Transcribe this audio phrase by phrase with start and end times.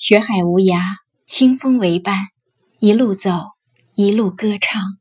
[0.00, 0.80] 学海无涯，
[1.26, 2.28] 清风为伴，
[2.78, 3.50] 一路走，
[3.94, 4.96] 一路歌唱，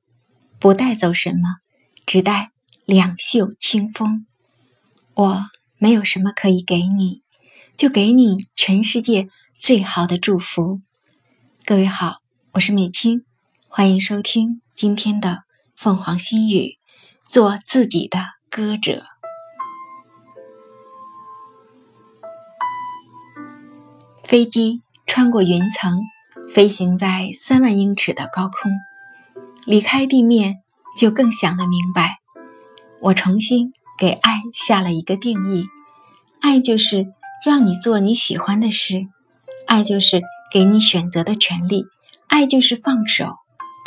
[0.59, 1.61] 不带走什么，
[2.05, 2.51] 只带
[2.83, 4.27] 两袖清风。
[5.13, 5.45] 我
[5.77, 7.23] 没有什么可以给你，
[7.77, 10.81] 就给你全世界最好的祝福。
[11.63, 12.17] 各位好，
[12.51, 13.23] 我是美青，
[13.69, 15.43] 欢迎收听今天的
[15.77, 16.77] 凤凰心语，
[17.23, 18.19] 做自己的
[18.49, 19.05] 歌者。
[24.25, 24.81] 飞机。
[25.09, 26.03] 穿过云层，
[26.53, 28.71] 飞行在三万英尺的高空，
[29.65, 30.59] 离开地面
[30.95, 32.19] 就更想得明白。
[33.01, 35.65] 我重新给爱下了一个定义：
[36.41, 37.07] 爱就是
[37.43, 39.07] 让你做你喜欢的事，
[39.65, 40.21] 爱就是
[40.53, 41.85] 给你选择的权利，
[42.27, 43.33] 爱就是放手，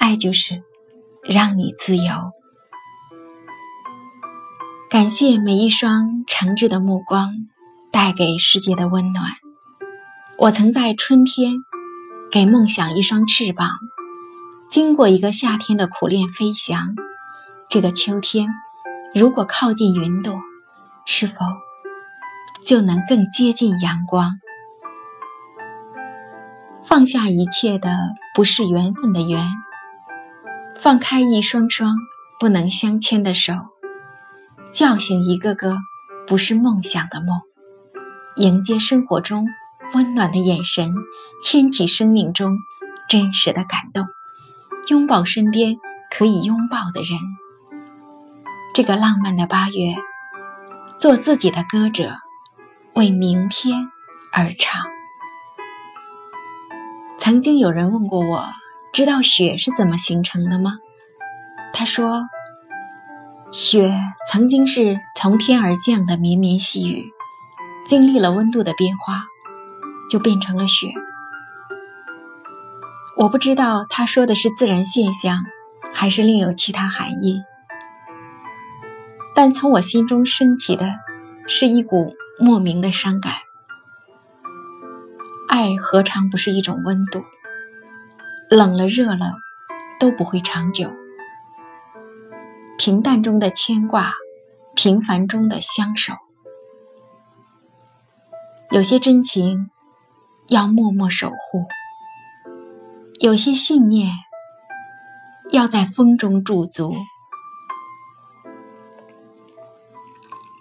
[0.00, 0.64] 爱就是
[1.22, 2.32] 让你自由。
[4.90, 7.32] 感谢每一双诚挚的目光，
[7.92, 9.30] 带给世界的温暖。
[10.42, 11.64] 我曾在春天
[12.32, 13.78] 给梦想一双翅膀，
[14.68, 16.96] 经过一个夏天的苦练飞翔。
[17.70, 18.48] 这个秋天，
[19.14, 20.40] 如果靠近云朵，
[21.06, 21.44] 是否
[22.66, 24.32] 就能更接近阳光？
[26.82, 27.96] 放下一切的
[28.34, 29.46] 不是缘分的缘，
[30.80, 31.94] 放开一双双
[32.40, 33.54] 不能相牵的手，
[34.72, 35.78] 叫醒一个个
[36.26, 37.42] 不是梦想的梦，
[38.34, 39.46] 迎接生活中。
[39.94, 40.94] 温暖的眼神，
[41.44, 42.56] 牵起生命中
[43.08, 44.06] 真实的感动，
[44.88, 45.76] 拥抱身边
[46.10, 47.18] 可以拥抱的人。
[48.74, 49.96] 这个浪漫的八月，
[50.98, 52.16] 做自己的歌者，
[52.94, 53.90] 为明天
[54.32, 54.82] 而唱。
[57.18, 58.46] 曾经有人问过我，
[58.92, 60.78] 知道雪是怎么形成的吗？
[61.74, 62.22] 他说，
[63.52, 63.94] 雪
[64.30, 67.12] 曾经是从天而降的绵绵细雨，
[67.84, 69.26] 经历了温度的变化。
[70.12, 70.92] 就变成了雪。
[73.16, 75.38] 我不知道他说的是自然现象，
[75.94, 77.42] 还是另有其他含义。
[79.34, 80.96] 但从我心中升起的，
[81.46, 83.32] 是一股莫名的伤感。
[85.48, 87.24] 爱何尝不是一种温度？
[88.50, 89.32] 冷了热了，
[89.98, 90.92] 都不会长久。
[92.76, 94.12] 平淡中的牵挂，
[94.74, 96.12] 平凡中的相守，
[98.70, 99.70] 有些真情。
[100.48, 101.64] 要默默守护，
[103.20, 104.10] 有些信念
[105.50, 106.94] 要在风中驻足。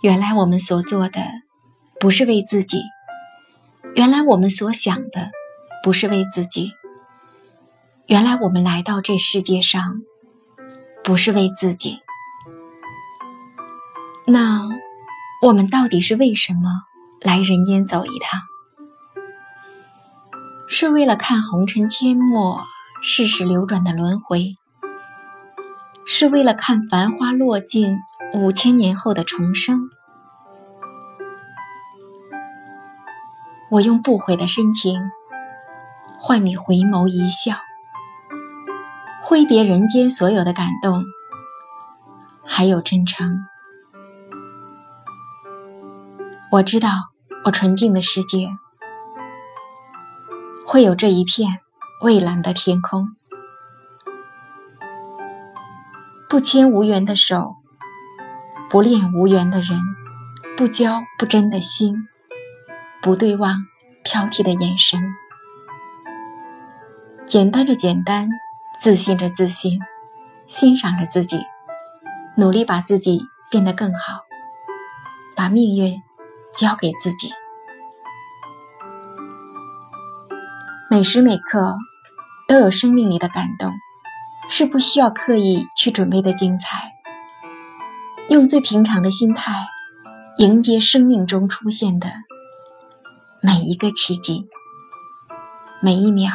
[0.01, 1.21] 原来我们所做的
[1.99, 2.81] 不是为自己，
[3.95, 5.31] 原来我们所想的
[5.83, 6.71] 不是为自己，
[8.07, 10.01] 原来我们来到这世界上
[11.03, 11.99] 不是为自己。
[14.25, 14.69] 那
[15.41, 16.61] 我们到底是为什么
[17.19, 18.39] 来人间走一趟？
[20.73, 22.61] 是为了看红尘阡陌、
[23.01, 24.55] 世事流转的轮回，
[26.05, 27.97] 是为了看繁花落尽、
[28.33, 29.89] 五千年后的重生。
[33.69, 34.97] 我用不悔的深情
[36.17, 37.57] 换你回眸一笑，
[39.21, 41.03] 挥别人间所有的感动，
[42.45, 43.39] 还有真诚。
[46.49, 46.91] 我知道，
[47.43, 48.47] 我纯净的世界。
[50.71, 51.59] 会有这一片
[51.99, 53.09] 蔚蓝的天空，
[56.29, 57.57] 不牵无缘的手，
[58.69, 59.77] 不恋无缘的人，
[60.55, 62.07] 不交不真的心，
[63.01, 63.65] 不对望
[64.05, 64.97] 挑剔的眼神，
[67.25, 68.29] 简单着简单，
[68.79, 69.77] 自信着自信，
[70.47, 71.41] 欣赏着自己，
[72.37, 74.21] 努力把自己变得更好，
[75.35, 76.01] 把命运
[76.55, 77.29] 交给自己。
[80.91, 81.78] 每时每刻
[82.50, 83.72] 都有生命里的感动，
[84.50, 86.91] 是不需要刻意去准备的精彩。
[88.28, 89.68] 用最平常的心态
[90.38, 92.09] 迎接生命中出现的
[93.41, 94.50] 每一个奇迹，
[95.82, 96.34] 每一秒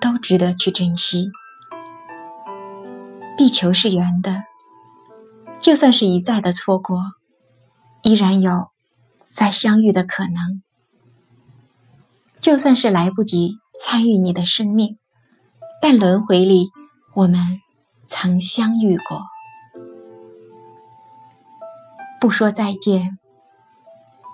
[0.00, 1.28] 都值得去珍惜。
[3.36, 4.44] 地球是圆的，
[5.58, 7.02] 就算是一再的错过，
[8.04, 8.68] 依然有
[9.26, 10.62] 再相遇的可能。
[12.40, 14.98] 就算是来不及参与你的生命，
[15.82, 16.70] 但轮回里
[17.14, 17.60] 我们
[18.06, 19.20] 曾相遇过。
[22.20, 23.18] 不说再见，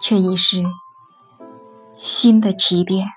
[0.01, 0.62] 却已是
[1.97, 3.09] 新的起点。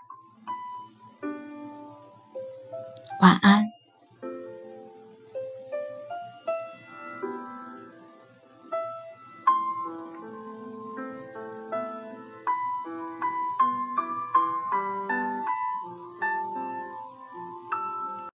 [3.22, 3.77] 晚安。